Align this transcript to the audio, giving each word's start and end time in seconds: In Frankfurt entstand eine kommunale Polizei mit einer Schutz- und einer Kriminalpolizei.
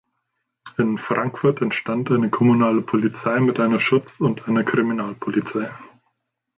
In 0.79 0.97
Frankfurt 0.97 1.61
entstand 1.61 2.09
eine 2.09 2.31
kommunale 2.31 2.81
Polizei 2.81 3.39
mit 3.39 3.59
einer 3.59 3.79
Schutz- 3.79 4.19
und 4.19 4.47
einer 4.47 4.63
Kriminalpolizei. 4.63 5.69